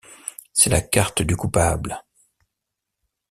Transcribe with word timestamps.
C'est 0.51 0.71
la 0.71 0.81
carte 0.81 1.21
du 1.21 1.35
coupable. 1.37 2.01